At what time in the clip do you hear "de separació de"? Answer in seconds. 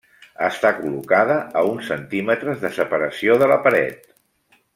2.65-3.51